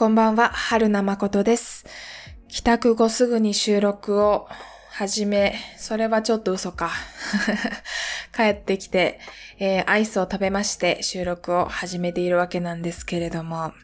[0.00, 1.84] こんばんは、春名誠です。
[2.48, 4.48] 帰宅後すぐに収録を
[4.90, 6.90] 始め、それはちょっと嘘か。
[8.34, 9.20] 帰ってきて、
[9.58, 13.74] えーアイスを食べまして収録を始めているわけなんですけれども、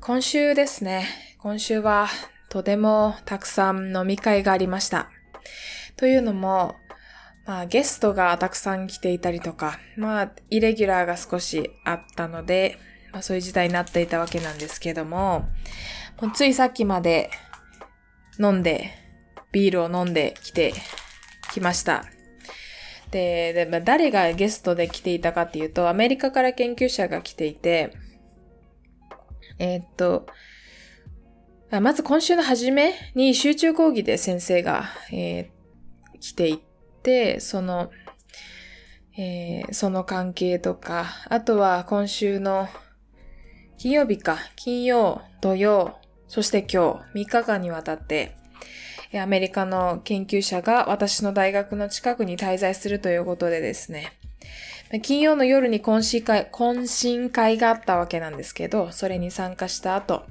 [0.00, 2.08] 今週ですね、今週は
[2.50, 5.08] とてもたくさん飲み会がありました。
[5.96, 6.76] というのも、
[7.46, 12.78] まあゲストがたくさん来ていたりとか、まあイレギュラーが少しあったので、
[13.16, 15.48] まあそういう事態になっていたわけなんですけども、
[16.20, 17.30] もうついさっきまで
[18.38, 18.90] 飲んで、
[19.52, 20.74] ビールを飲んできて
[21.50, 22.04] きました。
[23.10, 27.96] で、でまあ誰がゲストで来ていたかっていうと、アメリカから研究者が来ていて、
[29.58, 30.26] えーっと、
[31.70, 35.56] まず今週の初めに集中講義で先生が、えー
[36.20, 36.60] 来てい
[37.02, 37.90] て、その、
[39.16, 42.68] えーその関係とか、あとは今週の
[43.78, 48.34] 金曜日か、金曜、土曜、そして今日、3日間にわたって、
[49.14, 54.12] アメリカの研究者が私の大学の近くに滞在するということでですね、
[55.02, 60.24] 金曜の夜に懇親会、懇親会があったわけなんですけど、それに参加した後、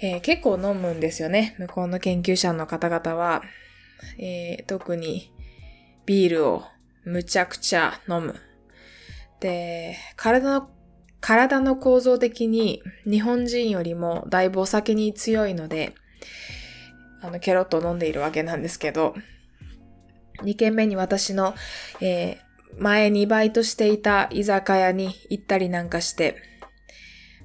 [0.00, 1.54] えー結構飲むんですよね。
[1.58, 3.42] 向こうの研究者の方々は、
[4.18, 5.32] えー特に
[6.04, 6.64] ビールを
[7.04, 8.34] むちゃくちゃ飲む。
[9.40, 10.68] で、体の、
[11.24, 15.94] 体の構造的に日本人よりもだいぶお酒に強いので、
[17.22, 19.14] あの、ケロッと飲んでいるわけなんですけど、
[20.42, 21.54] 2軒目に私の、
[22.02, 22.44] えー
[22.76, 26.34] 前にバイトしていた居酒屋に行ったりなんかして、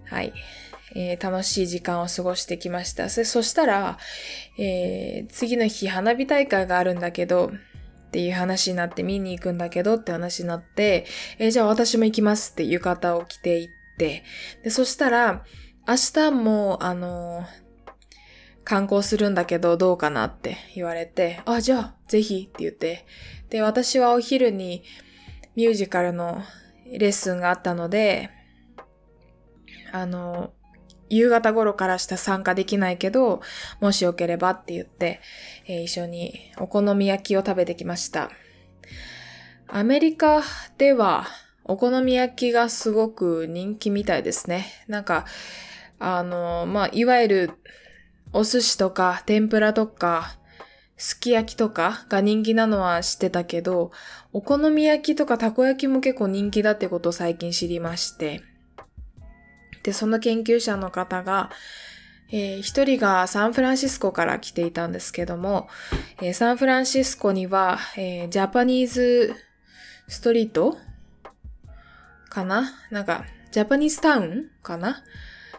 [0.06, 0.34] はい、
[0.96, 3.10] えー楽しい時間を過ごしてきました。
[3.10, 4.00] そしたら、
[4.58, 7.52] えー次の日花火大会があるんだけど、
[8.10, 11.06] っていう話になって見に行くんだけどって話になって、
[11.38, 14.24] えーじゃあ私も行きますって浴衣を着て行って、
[14.64, 15.44] で、そしたら、
[15.88, 17.70] 明日も、あのー
[18.66, 23.08] 観光するんだけどどうかなって言われて、あ、じゃあぜひって言って、
[23.50, 24.84] で、私はお昼に
[25.56, 26.44] ミュージカルの
[26.86, 28.30] レッスンがあったので、
[29.92, 30.54] あの、
[31.10, 33.42] 夕方頃からした参加できないけど、
[33.80, 35.22] もしよければって言って、
[35.68, 38.30] えー一緒にお好み焼きを食べてきました。
[39.68, 40.42] アメリカ
[40.78, 41.28] では
[41.64, 44.66] お好み焼きがすごく人気みたいですね。
[44.88, 45.26] なんか、
[46.00, 47.52] あの、まあ、いわゆる
[48.34, 50.38] お寿司とか天ぷらとか、
[50.98, 53.92] すき焼きとかが人気なのは知ってたけど、
[54.34, 58.42] お好み焼きとかたこ焼きも結構人気だってことを最近知りまして。
[59.90, 61.50] で、その研究者の方が、
[62.32, 65.68] えー一人がサンフランシスコから来ていたんですけども、
[66.22, 69.34] えーサンフランシスコには、えージャパニーズ
[70.08, 70.78] ストリート
[72.30, 72.72] かな？
[72.92, 75.04] なんか、ジャパニーズタウンかな？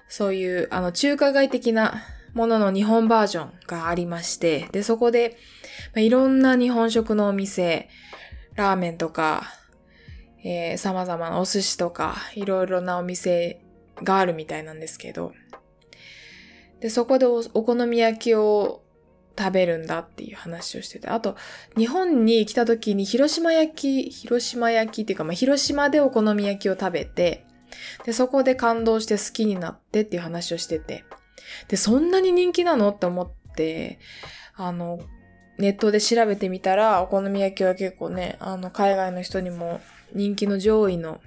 [0.08, 5.38] そういう、あの、中華街的なものの日本バージョンがありまして、で、そこで、
[5.92, 7.88] まあいろんな日本食のお店、
[8.54, 9.42] ラーメンとか、
[10.44, 13.60] えー様々なお寿司とか、いろいろなお店
[14.02, 15.32] があるみたいなんですけど、
[16.80, 18.82] で、そこでおお好み焼きを
[19.38, 21.36] 食べるんだっていう話をしてて、あと、
[21.76, 27.46] 日本に来た時に広島焼き、広島焼きっていうか、まあ、広島でお好み焼きを食べて、
[28.04, 31.04] で、そこで感動して好きになってっていう話をしてて、
[31.68, 33.98] で、そんなに人気なのって思って、
[34.54, 35.00] あの、
[35.58, 39.80] ネットで調べてみたら、お好み焼きは結構ね、あの、海外の人にも
[40.14, 41.20] 人気の上位の、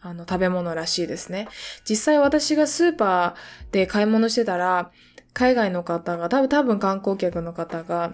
[0.00, 1.48] あの、食べ物らしいですね。
[1.88, 4.90] 実際私がスーパーで買い物してたら、
[5.32, 8.12] 海外の方が、多分、多分観光客の方が、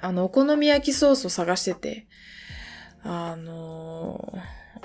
[0.00, 2.06] あの、お好み焼きソースを探してて、
[3.02, 4.32] あの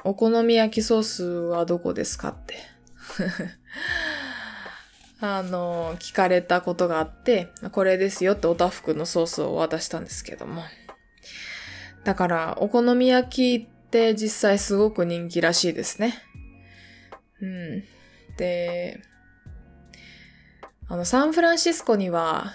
[0.03, 2.56] お好み焼きソースはどこですかって。
[5.19, 10.63] あの聞かれたことがあって、これですよっておたふくのソースを渡したんですけども。
[12.03, 16.16] だから、お好み焼きって実際すごく人気らしいですね。
[17.40, 17.84] うん。
[18.38, 19.00] で、
[20.88, 22.54] あの、サンフランシスコには、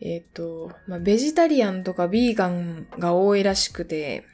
[0.00, 4.24] えっ、と、まあ、ベジタリアンとかビーガンが多いらしくて、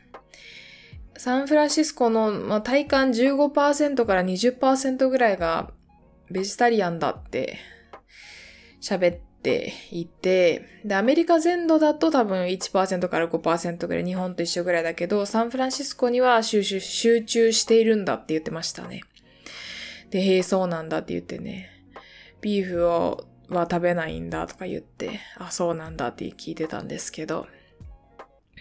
[1.17, 5.71] サンフランシスコの、まあ、体感15%から20%ぐらいが
[6.31, 7.59] ベジタリアンだって
[8.83, 19.03] 喋っていて、で、アメリカ全土だと多分1%から5%ぐらい、日本と一緒ぐらいだけど、サンフランシスコには集中集中しているんだって言ってましたね。
[20.11, 21.71] で、へえ、そうなんだって言ってね、
[22.41, 27.47] ビーフをは食べないんだとか言って、あ、そうなんだって聞いてたんですけど、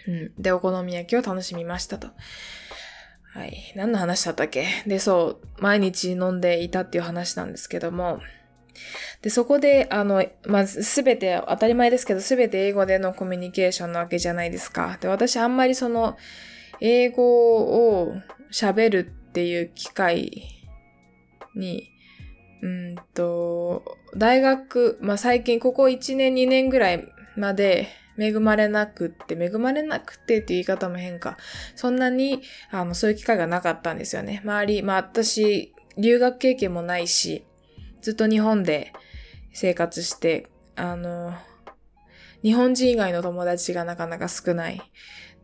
[0.06, 0.32] うん。
[0.38, 2.08] で、お好み焼きを楽しみましたと。
[3.32, 3.72] はい。
[3.74, 4.66] 何の話だったっけ？
[4.86, 8.20] で、そう、毎日飲んでいたっていう話なんですけども、
[9.22, 14.98] で、そこで、あの、まず、すべて、当たり前ですけど、すべて英語でのコミュニケーションなわけじゃないですか。
[15.00, 16.16] で、私あんまりその、
[16.80, 18.14] 英語を
[18.52, 20.42] 喋るっていう機会
[21.56, 21.90] に、
[22.62, 27.88] うんと、大学、まあ、最近ここ1年2年ぐらいまで
[28.18, 31.36] 恵まれなくって、恵まれなくってっていう言い方も変か。
[31.74, 34.40] そんなに、あの、そういう機会がなかったんですよね。
[34.44, 37.44] 周り、まあ私、留学経験もないし、
[38.04, 38.92] ずっと日本で
[39.54, 41.32] 生活して、あの、
[42.42, 44.82] 日本人以外の友達がなかなか少ない。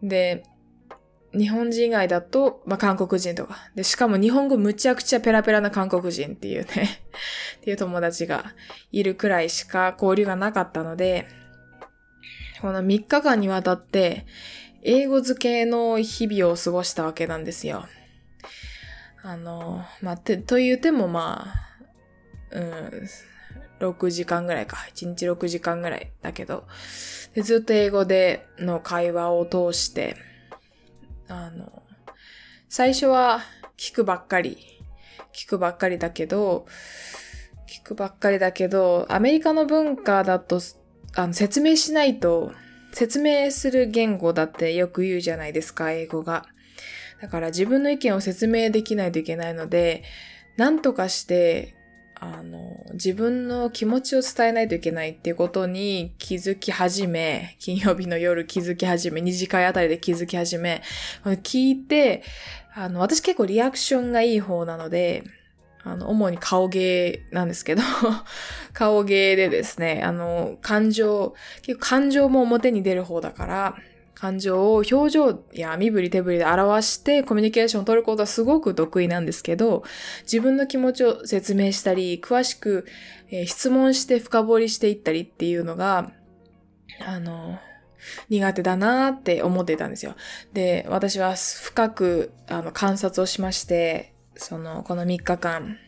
[0.03, 0.45] で、
[1.33, 3.57] 日本人以外だと、まあ、韓国人とか。
[3.75, 7.01] で、しかも日本語むちゃくちゃペラペラな韓国人っていうね
[7.57, 8.53] っていう友達が
[8.93, 11.27] いるくらいしか交流がなかったので、
[12.61, 14.27] この3日間にわたって、
[14.83, 17.87] 英語漬けの日々を過ごしたわけなんですよ。
[19.23, 21.70] あの、まあ、て、と言うてもまあ、
[22.51, 23.09] うん、
[23.81, 24.77] 6時間ぐらいか。
[24.95, 26.67] 1日6時間ぐらいだけど、
[27.35, 30.17] でずっと英語での会話を通して、
[31.29, 31.83] あの、
[32.69, 33.41] 最初は
[33.77, 34.59] 聞くばっかり、
[35.33, 36.67] 聞くばっかりだけど、
[37.69, 40.61] 聞くばっかりだけど、アメリカの文化だと
[41.17, 42.53] あの、説明しないと、
[42.93, 46.47] 説明する言語だってよく言うじゃないですか、英語が。
[47.21, 50.05] だから自分の意見を説明できないといけないので、
[50.57, 51.75] なんとかして、
[52.23, 60.83] あの、自分の気持ちを伝えないといけないっていうことに気づき始め、金曜日の夜気づき始め、二次会あたりで気づき始め、
[61.25, 62.23] 聞いて、
[62.75, 65.25] あの、私結構リアクションがいい方なので、
[65.83, 67.83] あの、主に顔芸なんですけど
[68.75, 73.77] 顔芸でですね、あの、感情、結構感情も表に出る方だから、
[74.21, 79.83] 感情を表情や身振り手振りで表してコミュニケーションを取ることはすごく得意なんですけど、
[80.25, 82.87] 自分の気持ちを説明したり、詳しく、
[83.47, 86.13] 質問して深掘りしていったりっていうのが、
[87.03, 87.59] あの、
[88.29, 90.15] 苦手だなーって思ってたんですよ。
[90.53, 95.79] で、私は深くあの観察をしまして、その、この3日間、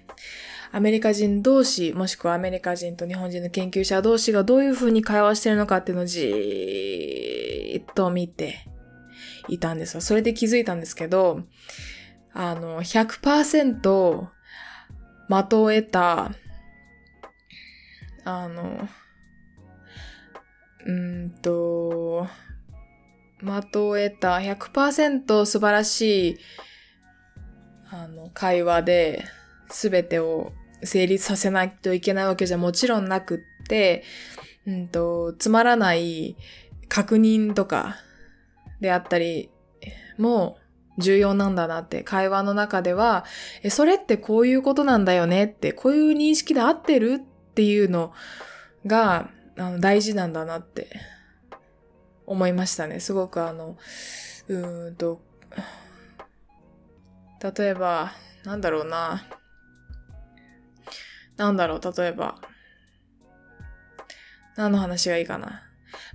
[0.74, 8.66] アメリカ人同士、もしくはアメリカ人と日本人の研究者同士がどういう風に会話してるのかっていうのをじーっと見て
[9.48, 10.00] いたんです。
[10.00, 11.42] それで気づいたんですけど、
[12.32, 14.26] あの、100%的を
[15.28, 16.32] 得た、
[18.24, 18.88] あの、
[20.86, 22.26] うんと、
[23.40, 26.38] 的を得た100%素晴らしい
[27.90, 29.24] あの、会話で
[29.68, 30.52] 全てを
[30.84, 34.02] 成立させないといけないわけじゃもちろんなくって、
[34.66, 36.36] うんと、つまらない
[36.88, 37.96] 確認とか
[38.80, 39.50] であったり
[40.18, 40.58] も
[40.98, 43.24] 重要なんだなって会話の中では、
[43.62, 48.12] え、それってこういうことなんだよねって、こういう認識で合ってるっていうの
[48.86, 50.88] があの大事なんだなって
[52.26, 53.00] 思いましたね。
[53.00, 53.76] すごくあの、
[54.48, 55.20] うーんと、
[57.56, 58.12] 例えば、
[58.44, 59.26] なんだろうな。
[61.36, 62.36] なんだろう、例えば。
[64.56, 65.62] 何の話がいいかな。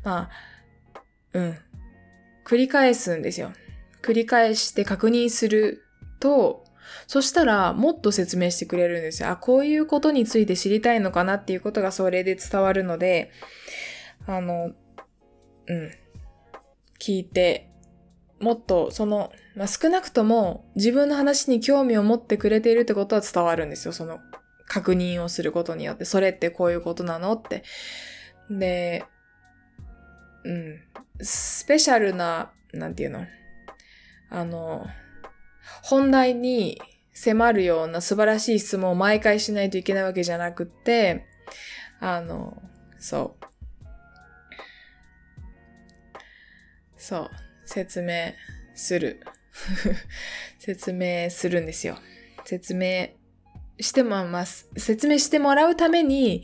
[0.03, 0.99] まあ、
[1.33, 1.57] うん。
[2.45, 3.51] 繰り返すんですよ。
[4.01, 5.83] 繰り返して確認する
[6.19, 6.63] と、
[7.07, 9.29] そしたらもっと説明してくれるんですよ。
[9.29, 13.31] あ、こういうことについて知りたいのかなっていうことがそれで伝わるので、
[14.25, 14.71] あの、
[15.67, 15.91] うん。
[16.99, 17.69] 聞いて
[18.39, 23.93] もっとその、まあ、少なくとも自分の話に興味を持ってくれているってことは伝わるんですよ。
[23.93, 24.19] その
[24.67, 27.33] 確認をすることによって、それってこういうことなの？
[27.33, 27.63] って。
[28.49, 29.05] で、
[30.43, 30.79] うん。
[31.21, 33.25] スペシャルな、なんていうの？
[34.29, 34.85] あの、
[35.83, 36.81] 本題に
[37.13, 41.25] 迫るような素晴らしい質問を毎回しないといけないわけじゃなくて、
[41.99, 42.61] あの、
[42.99, 43.45] そう。
[46.97, 47.29] そう。
[47.65, 48.33] 説明
[48.75, 49.21] する。
[50.59, 51.97] 説明するんですよ。
[52.45, 53.09] 説明
[53.79, 54.69] してもます。
[54.77, 56.43] 説明してもらうために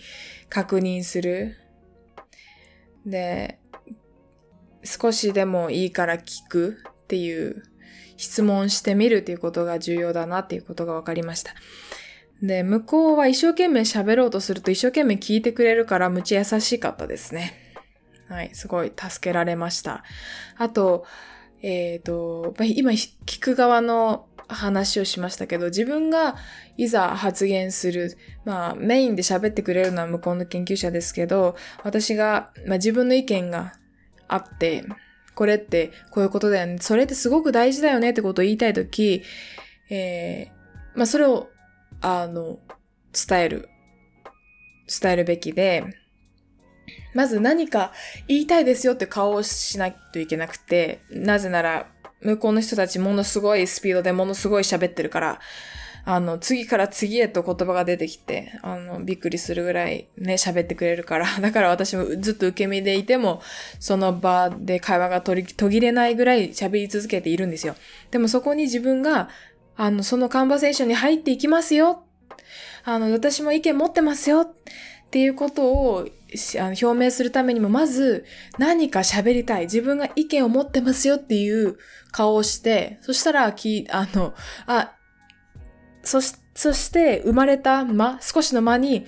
[0.50, 1.58] 確認する。
[3.06, 3.60] で、
[4.84, 7.64] 少しでもいいから聞くっていう
[8.18, 11.54] 質問してみるっていうことが重要だなっていうことが分かりました。
[12.42, 17.54] で、向こうは一生懸命喋ろうとすると一生懸命聞いてくれるからむち優しかったですね。
[18.28, 20.04] はい、すごい助けられました。
[20.58, 21.06] あと、
[21.62, 26.36] えっ、ー、と、今聞く側の話をしましたけど、自分が
[26.78, 33.74] いざ発言する、まあメインで喋ってくれるのは向こうの研究者ですけど、私が、まあ、自分の意見が
[34.28, 34.84] あって、
[35.36, 36.78] これってこういうことだよね。
[36.80, 39.24] それってすごく大事だよねってことを言いたいとき、
[39.90, 41.50] えー、まあそれを、
[42.02, 42.60] あの、
[43.28, 43.70] 伝える。
[44.88, 45.86] 伝えるべきで、
[47.14, 47.94] まず何か
[48.28, 51.88] 言いたいですよって顔をしないといけなくて、なぜなら、
[52.24, 55.40] 向こうの人たちものすごいスピードでものすごい喋ってるから、
[56.06, 61.28] あの、次から次へと言葉が出てきて、あの、びっくりするぐらいね、喋ってくれるから。
[61.40, 63.42] だから私もずっと受け身でいても、
[63.80, 65.36] その場で会話が途
[65.70, 67.76] 切れないぐらい喋り続けているんですよ。
[68.12, 69.30] でもそこに自分が、
[69.78, 72.04] あの、そのカンバセーションに入っていきますよ。
[72.84, 74.54] あの、私も意見持ってますよ。
[75.14, 76.08] っていうことを
[76.60, 78.26] あの表明するためにも、まず
[78.58, 79.66] 何か喋りたい。
[79.66, 81.78] 自分が意見を持ってますよっていう
[82.12, 84.34] 顔をして、そしたら、き、あの、
[84.66, 84.96] あ、
[86.02, 89.06] そし、そして生まれた間、少しの間に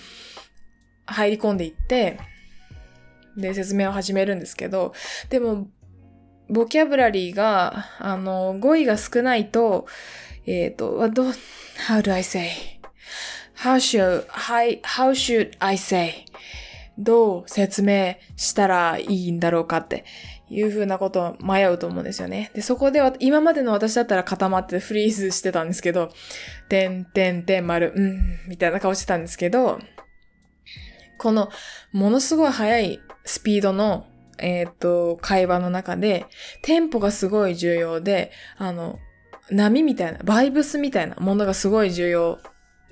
[1.08, 2.20] 入り込んでいって、
[3.36, 4.94] で、説明を始めるんですけど、
[5.32, 5.68] でも、
[6.50, 9.88] ボキャブラリーが、あの、語彙が少ないと、
[10.46, 11.24] えっ、ー、と、ど、
[11.88, 12.75] how do I say?
[13.56, 16.26] How should, how, how should I say?
[16.98, 20.06] どう説明したらいいんだろうかって
[20.50, 22.52] いうふうなことを迷うと思うんですよね。
[22.54, 26.10] で、そこで、今までの私だったら固まってフリーズしてたんですけど、
[26.70, 29.80] てんてんてん丸、うん、みたいな顔してたんですけど、
[31.18, 31.50] この、
[31.92, 34.06] ものすごい速いスピードの、
[34.38, 36.26] えっ、と、会話の中で、
[36.62, 39.00] テンポがすごい重要で、あの、
[39.50, 42.40] 波みたいな、バイブスみたいなものがすごい重要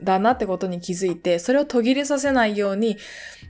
[0.03, 2.97] だなってことに気づいて、それを途切れさせないように、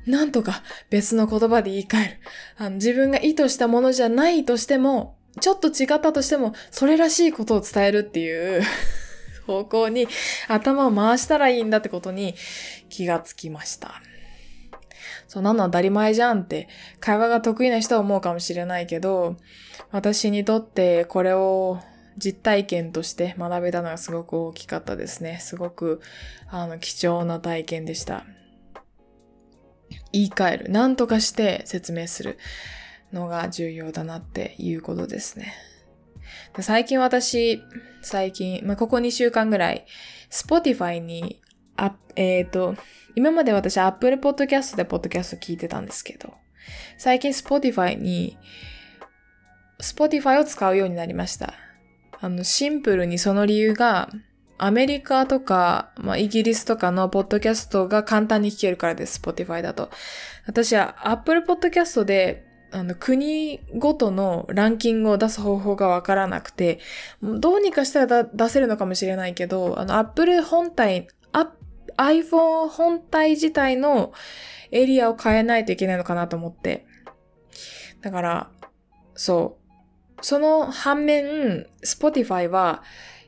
[0.05, 2.19] なんとか別の言葉で言い換える。
[2.57, 8.61] あの自分が意図したものじゃないとしても、ちょっと違ったとしても、それらしいことを伝えるっていう
[9.47, 10.07] 方向に
[10.47, 12.35] 頭を回したらいいんだってことに
[12.89, 14.01] 気がつきました。
[15.27, 16.67] そんなの当たり前じゃんって、
[16.99, 19.37] 会話が得意な人は思うかもしれないけど、
[19.91, 21.79] 私にとってこれを
[22.17, 25.39] 実体験として学べたのがすごく大きかったですね。
[25.41, 26.01] すごく、
[26.49, 28.25] あの、貴重な体験でした。
[30.11, 30.65] 言い換える。
[30.69, 32.37] 何とかして説明する
[33.11, 35.53] のが重要だなっていうことですね。
[36.59, 37.61] 最近私、
[38.01, 39.85] 最近、まあ、ここ2週間ぐらい、
[40.29, 41.41] Spotify に、
[41.75, 42.75] あえっ、ー、と、
[43.15, 46.33] 今まで私 Apple Podcast で Podcast 聞いてたんですけど、
[46.97, 48.37] 最近 Spotify に、
[49.79, 51.53] Spotify を使うようになりました。
[52.23, 54.09] あの、シンプルにその理由が、
[54.57, 59.89] アメリカとか、まあ、イギリスとかのポッドキャストが簡単に聞けるからです、Spotify だと。
[60.47, 66.79] 私は Apple Podcast で、あの、国ごとのランキングを出す方法がわからなくて、
[67.21, 71.09] どうにかしたら出せるのかもしれないけど、あの、Apple 本体、
[71.97, 74.13] iPhone 本体自体の
[74.71, 76.85] エリアを変えないといけないのかなと思って。
[77.99, 78.49] だから、
[79.13, 79.62] そう。
[80.23, 82.81] その反面、Spotify は、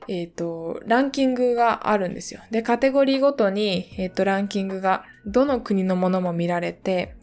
[0.07, 2.39] えっ、ー、と、ランキングがあるんですよ。
[2.51, 7.15] で、カテゴリーごとに、えっ、ー、と、ランキングが、どの国のものも見られて、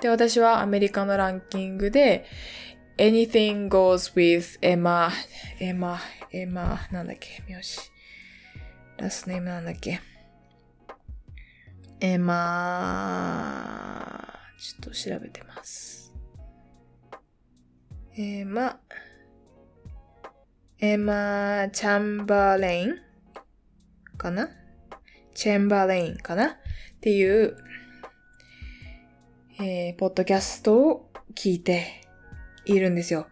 [0.00, 2.24] で、私はアメリカのランキングで、
[2.96, 5.10] anything goes with Emma,
[5.60, 5.98] Emma,
[6.32, 7.78] Emma, なんだっけ、よし。
[8.96, 10.00] ラスネームなんだっけ。
[12.00, 12.32] Emma、
[14.58, 16.01] ちょっと調べてます。
[18.14, 18.78] エマ、
[20.78, 22.96] エマ・チャンバーレイン
[24.18, 24.50] かな？
[25.32, 26.48] チェンバーレインかな？
[26.48, 26.50] っ
[27.00, 27.56] ていう、
[29.58, 32.02] えー、ポッドキャストを聞いて
[32.66, 33.28] いるんですよ。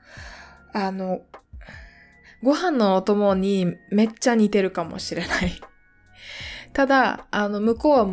[0.72, 1.20] あの、
[2.42, 5.60] ご飯のお供にめっちゃ似てるかもしれない。
[6.72, 8.06] ただ、あの、向こうは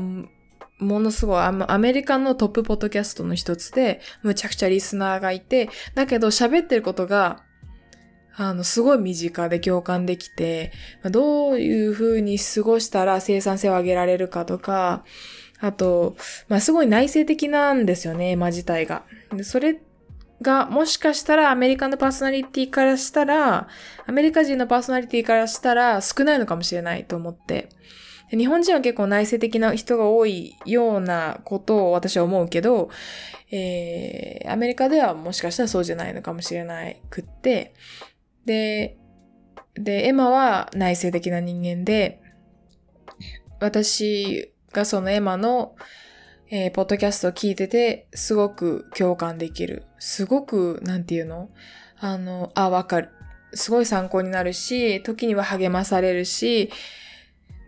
[0.80, 7.44] ものすごいアメリカのトップポッドキャストの一つで、むちゃくちゃリスナーがいて、だけど喋ってることが、
[8.36, 10.72] あの、すごい身近で共感できて、
[11.04, 15.04] どういう風に過ごしたら生産性を上げられるかとか、
[15.60, 16.16] あと、
[16.48, 19.04] まあ、すごい内省的なんですよね、絵自体が。
[19.42, 19.82] それ
[20.44, 23.68] が、もしかしたらアメリカのパーソナリティからしたら、
[24.06, 27.70] アメリカ人のパーソナリティからしたら少ないのかもしれないと思って。
[28.30, 32.90] 日本人は結構内省的な人が多いようなことを私は思うけど、
[33.52, 37.74] えー、アメリカではもしかしたらそうじゃないのかもしれなくって、
[38.46, 38.98] で、
[39.76, 42.22] で、エマは内省的な人間で、
[43.60, 45.76] 私がそのエマの、
[46.50, 49.84] えー、ポッドキャストを聞いてて、すごく共感できる。
[50.00, 51.50] すごく、なんていうの？
[52.00, 53.10] あの、あ、わかる。
[53.54, 56.70] すごい参考になるし、時には励まされるし、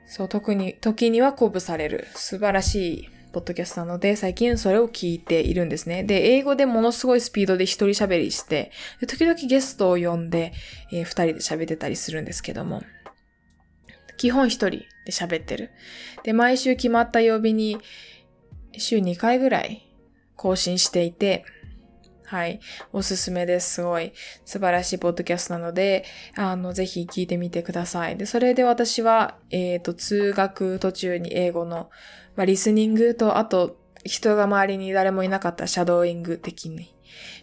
[0.10, 2.08] そう、特に、時には鼓舞される。
[2.16, 6.04] 素晴らしいポッドキャストなので、最近それを聞いているんですね。
[6.04, 8.72] で、英語でものすごいスピードで一人喋りして、
[9.08, 10.51] 時々ゲストを呼んで、
[10.92, 12.82] えー、二人で喋ってたりするんですけども、
[14.18, 15.70] 基本一人で喋ってる。
[16.24, 17.78] で、毎週決まった曜日に、
[18.75, 19.88] 週2回ぐらい
[20.36, 21.46] 更新していて、
[22.29, 22.59] はい。
[22.93, 23.74] おすすめです。
[23.74, 24.13] すごい
[24.45, 26.05] 素晴らしいポッドキャストなので、
[26.36, 28.17] あの、ぜひ聞いてみてください。
[28.17, 31.89] で、それで私は、えっ、ー、と、通学途中に英語の、
[32.36, 36.95] まあ、リスニングと、あと、人が周りに誰もいなかったシャドーイング的に、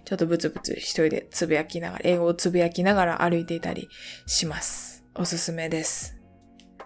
[0.05, 3.89] ちょっとブツブツ一人でつぶやきながら、英語をつぶやきながら歩いていたり
[4.29, 5.05] します。
[5.17, 6.17] おすすめです。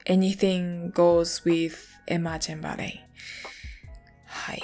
[0.07, 1.75] Anything goes with
[2.09, 2.93] Emma Chamberlain.
[4.25, 4.63] はい。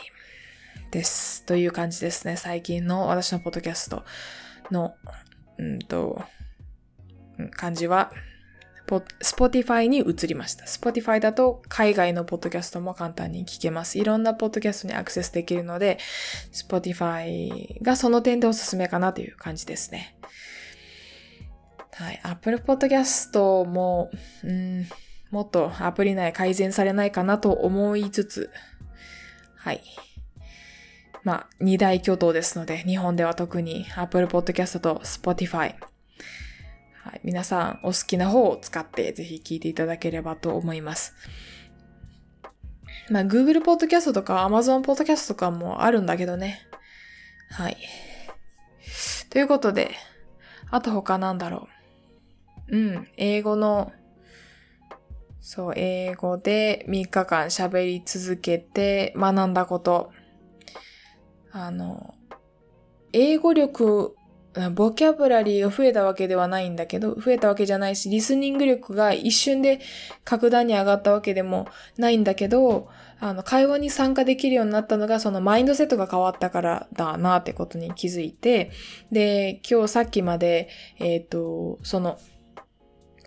[0.90, 1.44] です。
[1.44, 2.36] という感じですね。
[2.36, 4.04] 最近の私のポッドキャスト
[4.70, 4.94] の、
[5.58, 6.22] うんと、
[7.50, 8.12] 感じは、
[8.86, 10.64] Spotify に移りました。
[10.64, 13.98] Spotify だと海外のポッドキャストも簡単に聞けます。
[13.98, 15.98] いろんなポッドキャストにアクセスできるので、
[16.52, 20.16] Spotify がその点でおすすめかなという感じですね。
[21.92, 22.20] はい。
[22.22, 24.10] Apple Podcast も、
[24.44, 24.86] うん、
[25.30, 28.50] もっとアプリ内改善されないかなと思いつつ、
[29.56, 29.82] はい。
[31.26, 35.74] まあ、二大巨頭ですので、日本では特に Apple Podcast と Spotify。
[37.02, 41.14] はい、皆さんお好きな方を使ってぜひ聞いていただければと思います。
[43.10, 46.60] まあ、Google Podcast とか Amazon Podcast とかもあるんだけどね。
[47.50, 47.76] はい。
[49.28, 49.96] ということで、
[50.70, 51.66] あと他なんだろ
[52.68, 52.78] う。
[52.78, 53.90] うん、英語の、
[55.40, 60.12] そう、英語で3日間喋り続けて学んだこと。
[61.58, 62.14] あの、
[63.14, 64.14] 英語力、
[64.74, 69.80] ボキャブラリーが増えたわけではないんだけど、増えたわけじゃないし、リスニング力が一瞬で
[70.24, 72.88] 格段に上がったわけでもないんだけど、
[73.20, 78.70] あの、会話に参加できるようになったのが、そのマインドセットが変わったからだなってことに気づいて、
[79.10, 82.18] で、今日さっきまで、えっ、ー、と、その、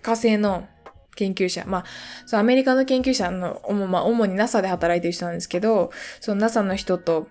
[0.01, 0.67] 火星の
[1.15, 1.85] 研究者、まあ、
[2.27, 5.89] そのアメリカの研究者の、まあ、主に NASA で働いてる人なんですけど、
[6.19, 7.27] その NASA の人と、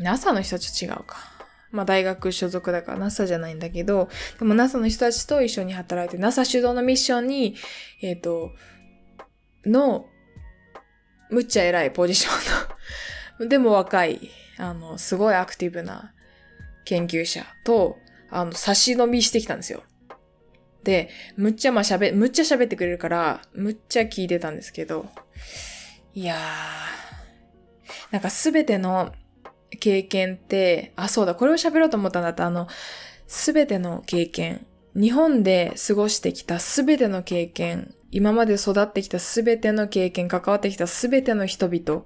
[0.00, 1.16] NASA の人たちと違うか。
[1.70, 7.56] まあ大学所属だから NASA じゃないんだけど、でも NASA の人たちと一緒に働いて、NASA 主導のミッションに、
[8.00, 8.52] えっ、ー、と、
[9.66, 10.06] の、
[11.30, 12.30] むっちゃ偉いポジショ
[13.40, 16.14] ンの でも若い、あの、すごいアクティブな
[16.84, 17.98] 研究者と、
[18.30, 19.82] あの、差し飲みしてきたんですよ。
[20.84, 25.06] で、むっちゃまあ喋、むっちゃ喋ってくれるから、むっちゃ聞いてたんですけど、
[26.14, 29.12] いやー、なんかすべての
[29.80, 32.46] 経験って、あ、そうだ、これを喋ろうと思ったんだった。
[32.46, 32.68] あの、
[33.26, 42.04] すべての経験、日本で過ごしてきたすべての経験、今まで育ってきたすべての経験、関わってきたすべての人々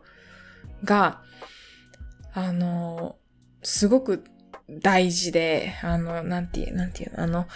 [0.85, 1.23] が、
[2.35, 3.17] あの、
[3.63, 4.25] すごく
[4.69, 7.47] 大事で、あの、なんていう、なんていうの、あの、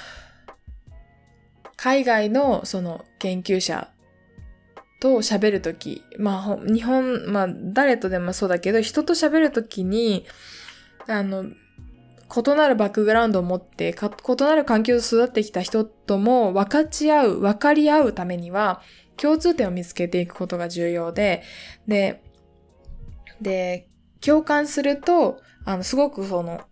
[1.76, 3.90] 海外のその研究者
[5.06, 10.26] と喋るとき、まあ、日本、まあ、誰とでもそうだけど、人と喋るときに、
[11.06, 18.82] あの、異なるバックグラウンドを持って、異なる環境で育ってきた人とも分かち合う、分かり合うためには、
[19.16, 21.44] 共通点を見つけていくことが重要で、
[21.86, 22.22] で、
[23.40, 23.88] で、
[24.20, 26.62] 共感すると、あの、すごくその、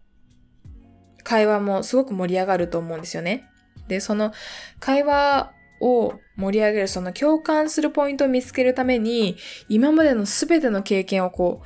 [1.22, 3.48] 会話もすごく盛り上がると思うんですよね。
[3.86, 4.32] で、その
[4.80, 5.52] 会話
[5.84, 9.36] を盛り上げる、その共感するポイントを見つけるために、
[9.68, 11.62] 今までの全ての経験をこ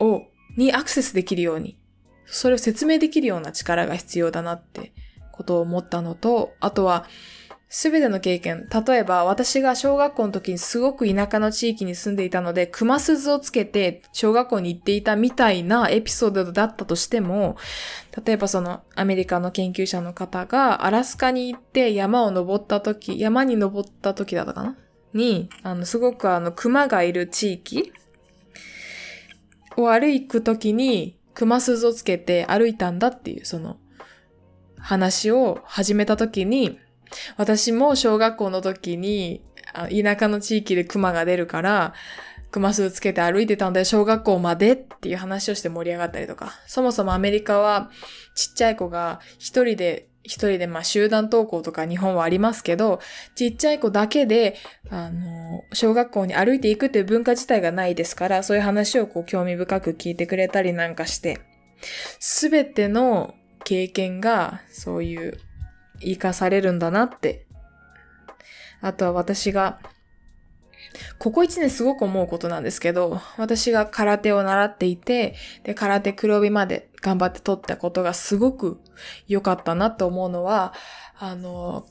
[0.00, 0.22] う、を、
[0.56, 1.78] にアクセスできるように、
[2.26, 4.92] それを説明できるような力が必要だなって
[5.30, 7.06] ことを思ったのと、あとは、
[7.74, 8.68] すべての経験。
[8.86, 17.56] 例えば、私が小学校の時にすごく田舎の地域に住んでいたので、熊鈴をつけて小学校に行っていたみたいなエピソードだったとしても、
[18.26, 24.76] 例えばそのアメリカの研究者の方がアラスカに行って山を登った時、山に登った時だったかな？
[25.14, 27.90] に、あの、すごくあの、熊がいる地域
[29.78, 33.78] を歩く時に熊鈴をつけて歩いたんだっていう、その
[34.78, 36.78] 話を始めた時に、
[37.36, 39.42] 私も小学校の時に、
[39.74, 41.94] 田舎の地域で熊が出るから、
[42.50, 46.52] 熊スーつけて歩いてたんだよ、小学校までっていう話をして盛り上がったりとか。
[46.66, 47.90] そもそもアメリカは
[48.34, 53.00] ちっちゃい子が一人で、一人でまあ集団登校とか日本はありますけど、
[53.34, 54.56] ちっちゃい子だけで、
[54.90, 61.40] あの、小学校に歩いていくっていう文化自体がないですから、そういう話をこう興味深く聞いてくれたりなんかして、
[62.20, 65.38] すべての経験がそういう
[66.02, 67.46] 生かされるんだなって。
[68.80, 69.78] あとは私が
[71.18, 78.80] ここ一年すごく思うことなんですけど、私が空手を習っていて、で、空手黒帯まで頑張って取ったことがすごく
[79.28, 80.74] 良かったなと思うのは、
[81.18, 81.86] あの、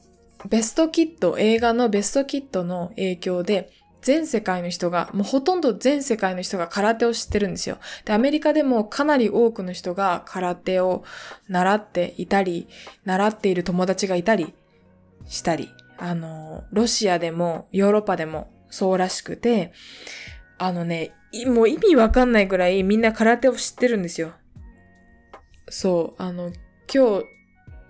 [0.50, 3.70] ベストキット、映画のベストキットの影響で、
[4.02, 7.78] 全世界の人が、もうほとんど全世界の人が空手を知ってるんですよ。
[8.06, 11.04] で、アメリカでもかなり多くの人が空手を
[11.48, 12.68] 習っていたり、
[13.06, 14.54] 習っている友達がいたり
[15.28, 19.72] したり、あの、ロシアでもヨーロッパでもそうらしくて、
[20.58, 21.14] あのね、
[21.46, 24.34] もう意味わかんないぐらいみんな空手を知ってるんですよ。
[25.70, 26.52] そう、あの、
[26.94, 27.26] 今日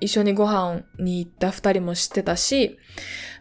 [0.02, 2.78] 一緒にご飯に行った二人も知ってたし、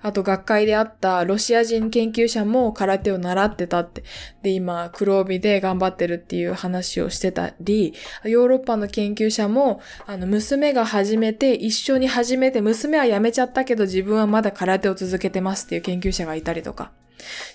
[0.02, 4.04] あと学会であったロシア人研究者も空手を習ってたって。
[4.42, 7.94] で、今黒帯で頑張ってるっていう話をしてたり、
[8.24, 16.92] ヨーロッパの研究者も、あの、娘が始めて、一緒に始めて、娘は辞めちゃったけど自分はまだ空手を続けてますっていう研究者がいたりとか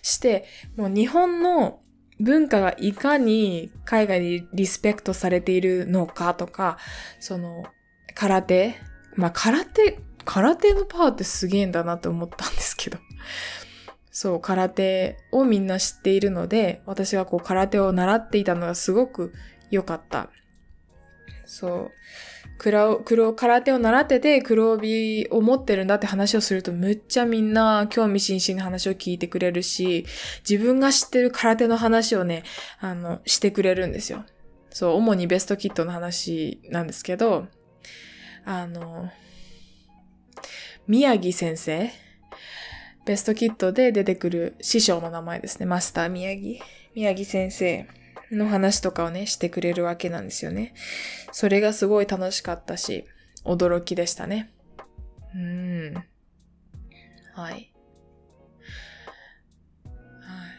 [0.02, 1.80] して、もう日本の
[2.20, 6.78] 文化がいかに海外にリスペクトされているのかとか、
[7.20, 7.66] その、
[8.16, 8.76] 空手
[9.16, 12.98] まあ、空手、空手のパワーってすげえんだなって思ったんですけど。
[14.12, 19.34] そう、空手をみんな知っているので、私がこう空手を習っていたのがすごく
[19.72, 20.30] 良かった。
[21.46, 21.92] そう。
[22.58, 30.06] 黒、黒、空手を習ってて黒帯を持ってるんだって話をするとむっちゃみんな興味津々な話を聞いてくれるし、
[30.50, 32.44] 自分が知ってる空手の話をね、
[32.80, 34.24] あの、してくれるんですよ。
[34.70, 37.48] そう、主にベストキットの話なんですけど、
[38.46, 39.10] あの、
[40.88, 41.90] 宮城先生、
[43.06, 45.66] ベストキットで出てくる師匠の名前ですね。
[45.66, 46.64] マスター宮城。
[46.94, 47.88] 宮城先生
[48.32, 50.74] の話とかをね、してくれるわけなんですよね。
[51.32, 53.06] それがすごい楽しかったし、
[53.44, 54.52] 驚きでしたね。
[55.34, 55.94] うん。
[57.34, 57.74] はい。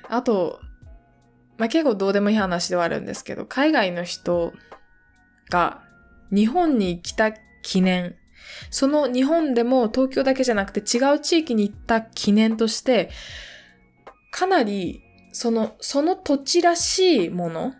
[0.08, 0.60] あと、
[1.56, 4.52] まあ、結構どうでもいい話ではあるんですけど、海外の人
[5.50, 5.82] が
[6.30, 7.32] 日本に来た
[7.66, 8.14] 記念。
[8.70, 13.10] その日本でも東京だけじゃなくて違う地域に行った記念として、
[14.30, 15.02] かなり
[15.32, 17.74] その、その土地らしいもの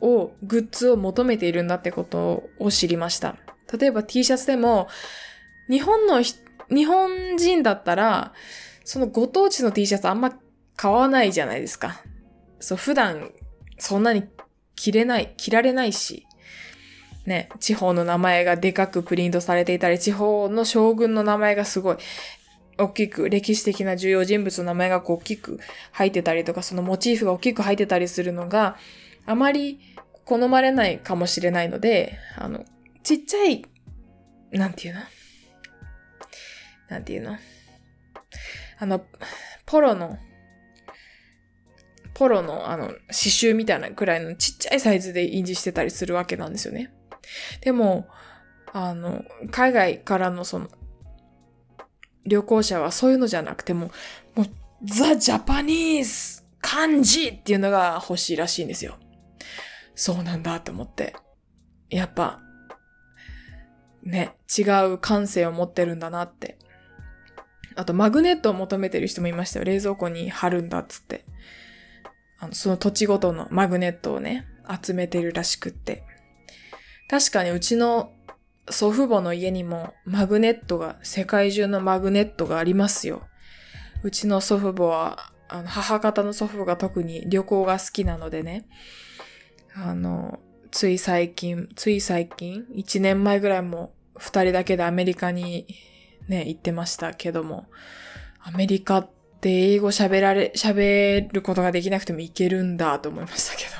[0.00, 3.36] を、グッズを求めているんだってことを知りました。
[3.78, 4.88] 例えば T シャツでも、
[5.68, 8.32] 日本の、日本人だったら、
[8.84, 10.32] そのご当地の T シャツあんま
[10.74, 12.00] 買わないじゃないですか。
[12.60, 13.30] そう、普段
[13.78, 14.24] そんなに
[14.74, 16.26] 着れない、着られないし。
[17.28, 21.96] ね、地方の名前がでかくプリントされていたり、地方の将軍の名前がすごい
[22.78, 25.60] 大きく、歴史的な重要人物の名前がこう大きく
[25.92, 28.76] 入ってたりとか、そのモチーフが大きく入ってたりするのが
[29.26, 29.80] あまり
[30.24, 32.64] 好まれないかもしれないので、あの、
[33.02, 33.64] ちっちゃい、
[34.50, 35.00] なんていうの？
[36.88, 37.36] なんていうの？
[38.78, 39.04] あの、
[39.66, 40.18] ポロの、
[42.14, 46.92] ポロのあの、刺繍みたいなくらいのちっちゃいサイズで印字してたりするわけなんですよね。
[47.60, 48.08] でも、
[48.72, 50.68] あの、海外からのその、
[52.26, 53.90] 旅行者はそういうのじゃなくても、
[54.34, 54.46] もう、
[54.84, 58.96] ザ・ジャパニーズ漢字っていうのが欲しいらしいんですよ。
[59.94, 61.16] そうなんだって思って。
[61.90, 62.40] やっぱ、
[64.02, 64.62] ね、違
[64.92, 66.58] う感性を持ってるんだなって。
[67.74, 69.64] あと、マグネットを求めてる人もいましたよ。
[69.64, 71.24] 冷蔵庫に貼るんだっつって。
[72.38, 74.46] あの、その土地ごとのマグネットをね、
[74.82, 76.04] 集めてるらしくって。
[77.08, 78.12] 確かにうちの
[78.70, 83.22] 祖父母の家にもマグネットが、世界中のマグネットがありますよ。
[84.02, 88.66] うちの祖父母は、あの、母方の祖父母が特に旅行が好きなのでね、
[89.74, 90.38] あの、
[90.70, 95.66] つい最近、つい最近、1年前ぐらいも2人だけでアメリカに
[96.28, 97.66] ね、行ってましたけども、
[98.40, 103.70] アメリカって英語喋られ、喋ることができなくてもいけるんだと思いましたけど。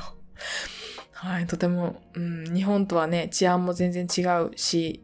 [1.20, 5.02] はい、とても、うん、日本とはね、治安も全然違うし、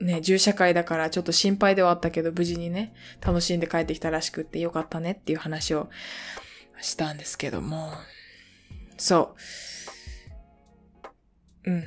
[0.00, 5.88] ね、銃社会だからちょっと心配ではあったけど、無事にね、楽しんで帰ってきたらしくってよかったねっていう話を
[6.80, 7.90] したんですけども、
[8.96, 9.34] そ
[11.66, 11.70] う。
[11.72, 11.84] うん。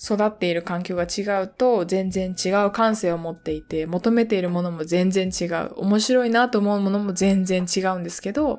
[0.00, 5.72] 育っている環境が違うと全然違う感性を持っていて、求めているものも全然違う。
[5.74, 8.58] 面白いなと思うものも全然違うんですけど、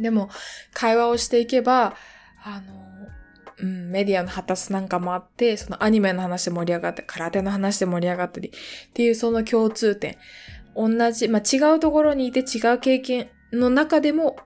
[0.00, 0.30] でも、
[0.72, 1.94] 会話をしていけば、
[2.42, 2.90] あの、
[3.58, 10.16] うん、メディアの発達なんかもあって、そのアニメの話で盛り上がって、空手の話で盛り上がったり、っていうその共通点。
[10.74, 14.36] 同じ、まあ、違うところにいて違う経験の中でも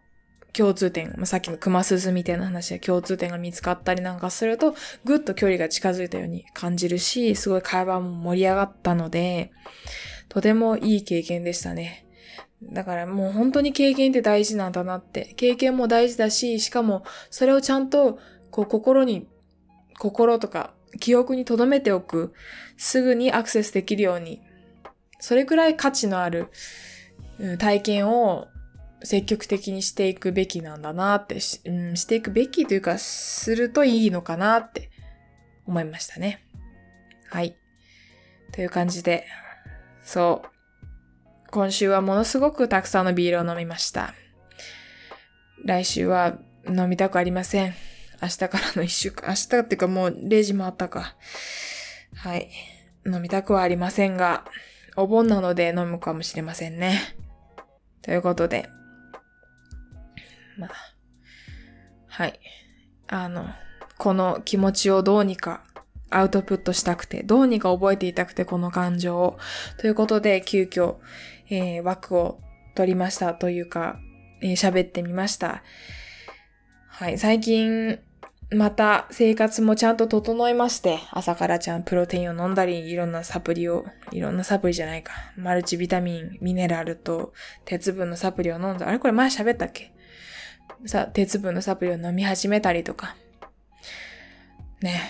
[0.54, 9.52] 共通点、まあ、さっきの熊鈴みたいな話で共通点が見つかったりなんかすると、ぐっと距離が近づいたように感じるし、すごい会話も盛り上がったので、
[10.28, 12.03] とてもいい経験でしたね。
[12.62, 15.34] だからもう本当に経験って大事なんだなって。
[15.36, 18.18] 経験も大事だし、しかもそれをちゃんと
[18.50, 19.26] こう心に、
[19.98, 22.32] 心とか記憶に留めておく。
[22.76, 24.40] すぐにアクセスできるように。
[25.20, 26.48] それくらい価値のある
[27.58, 28.48] 体験を
[29.02, 34.90] 積極的にしていくべきなんだなってし、うん、していくべきというか、するといいのかなって
[35.66, 36.44] 思いましたね。
[37.28, 37.56] はい。
[38.52, 39.26] という感じで、
[40.02, 40.53] そう。
[41.54, 44.12] 今週はものすごくたくさんのビールを飲みました。
[45.64, 46.36] 来週は
[46.68, 47.74] 飲みたくありません。
[48.20, 51.14] 明日からの一週間、明日っていうかもう0時回ったか。
[52.16, 52.50] はい。
[53.06, 54.44] 飲みたくはありませんが、
[54.96, 56.98] お盆なので飲むかもしれませんね。
[58.02, 58.68] ということで、
[60.58, 60.70] まあ、
[62.08, 62.40] はい。
[63.06, 63.46] あの、
[63.96, 65.62] この気持ちをどうにか
[66.14, 69.36] アウトプットしたくて、どうにか覚えていたくて、この感情を。
[69.78, 70.96] ということで、急遽、
[71.50, 72.40] えー、枠を
[72.74, 73.98] 取りましたというか、
[74.42, 75.62] えー、喋ってみました。
[76.88, 77.98] はい、最近、
[78.50, 87.32] また生活もちゃんと整いまして、朝からちゃんプロテインを飲んだり、いろんなサプリを、いろんなサプリじゃないか、マルチビタミン、ミネラルと
[87.64, 88.86] 鉄分のサプリを飲んだ。
[88.86, 89.92] あれこれ前喋ったっけ？
[90.86, 93.16] さ、鉄分のサプリを飲み始めたりとか。
[94.82, 95.00] ね。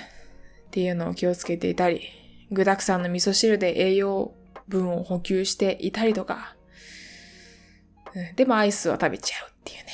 [0.68, 2.02] っていうのを気をつけていたり、
[2.50, 4.32] 具沢山の味噌汁で栄養
[4.68, 6.56] 分を補給していたりとか、
[8.14, 9.92] うん、でもアイスを食べちゃうっていうね。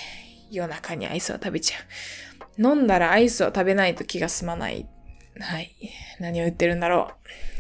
[0.51, 2.63] 夜中にアイスを食べちゃう。
[2.63, 4.87] 飲んだらアイスを食べないと気が済まない。
[5.39, 5.75] はい。
[6.19, 7.13] 何を言ってるんだろ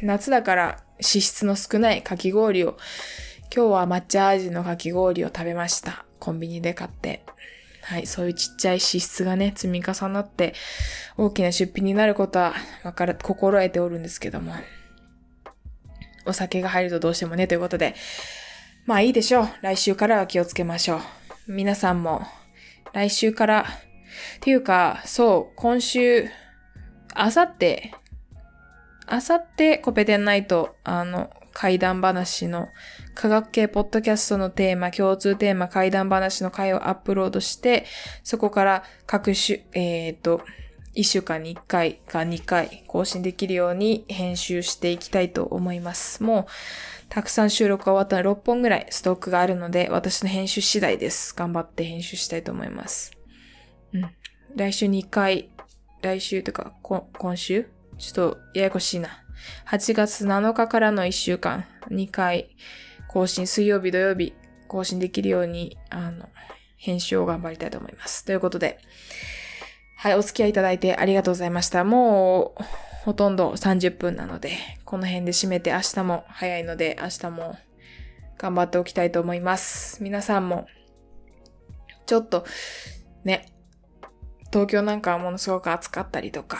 [0.02, 0.06] う。
[0.06, 2.76] 夏だから脂質の少ないかき氷を、
[3.54, 6.04] 今日は抹茶味のかき氷を食べました。
[6.18, 7.24] コンビニで買って。
[7.82, 10.54] はい、そういうちっちゃい脂質がね、積み重なって、
[11.16, 14.52] 大きな出費になることは、わから、心得ておるんですけども。
[16.26, 17.94] お酒が入るとどうしてもね、ということで。
[18.86, 19.48] まあいいでしょう。
[19.62, 21.00] 来週からは気をつけましょう。
[21.52, 22.22] 皆さんも、
[22.92, 23.64] 来週から、っ
[24.40, 26.28] ていうか、そう、今週、
[27.14, 27.92] あさって、
[29.06, 32.68] あさってコペテンナイト、あの、怪談話の
[33.14, 37.86] 科学系ポッドキャストのテーマ、共通テーマ、怪談話の回をアップロードして、
[38.22, 40.42] そこから各種、えっ、ー、と、
[40.94, 46.22] 1週間に1回か2回更新できるように編集していきたいと思います。
[46.22, 46.46] もう、
[47.08, 51.34] たくさん収録が終わったら6本ぐらいストックがあるので、私の編集次第です。
[51.34, 53.12] 頑張って編集したいと思います。
[53.92, 54.10] うん。
[54.56, 55.50] 来週2回、
[56.02, 57.66] 来週とか、今週？
[57.98, 59.24] ちょっとややこしいな。
[59.68, 62.56] 8月7日からの1週間、2回
[63.08, 64.34] 更新、水曜日、土曜日
[64.68, 66.28] 更新できるように、あの、
[66.76, 68.24] 編集を頑張りたいと思います。
[68.24, 68.78] ということで、
[70.00, 71.84] はい、お付き合いいただいてありがとうございました。
[71.84, 72.64] もう、
[73.04, 77.58] ほとんど30分なので、この辺で締めて明日も早いので、明日も
[78.38, 80.02] 頑張っておきたいと思います。
[80.02, 80.66] 皆さんも、
[82.06, 82.46] ちょっと、
[83.24, 83.52] ね、
[84.50, 86.56] 東京なんかはものすごく暑かったりとか、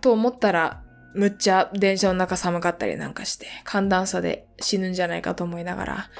[0.00, 0.82] と思ったら、
[1.14, 6.10] むっちゃ電車の中寒かったりなんかして、寒暖差で死ぬんじゃないかと思いながら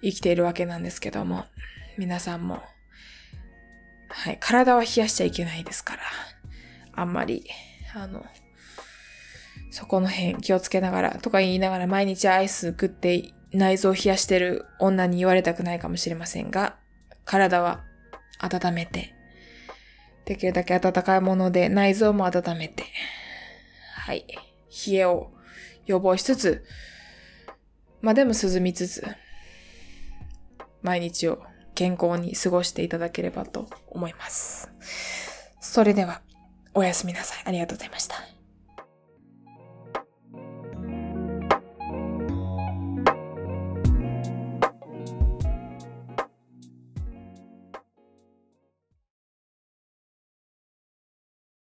[0.00, 1.44] 生きているわけなんですけども、
[1.98, 2.62] 皆さんも、
[4.08, 6.02] はい、体は冷やしちゃいけないですから、
[6.92, 7.44] あんまり、
[7.94, 8.24] あの、
[9.70, 16.76] そこの辺気をつけながら、とか言いながら毎日アイス食って内臓を冷やしてる女に言われたくないかもしれませんが、
[17.24, 17.84] 体は
[18.40, 19.14] 温めて、
[20.24, 22.84] できるだけ温かいもので内臓も温めて、
[23.94, 24.26] はい。
[24.86, 25.32] 冷えを
[25.86, 26.64] 予防しつつ、
[28.00, 29.04] まあでも涼みつつ、
[30.82, 31.42] 毎日を
[31.78, 34.68] 健康に過ごしていただければと思います。
[35.60, 36.22] それでは、
[36.74, 37.42] おやすみなさい。
[37.44, 38.16] ありがとうございました。